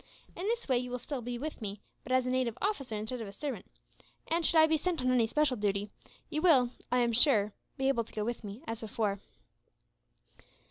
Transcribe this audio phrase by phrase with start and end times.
[0.35, 3.21] In this way you will still be with me, but as a native officer instead
[3.21, 3.67] of a servant;
[4.27, 5.91] and should I be sent on any special duty
[6.27, 9.19] you will, I am sure, be able to go with me, as before."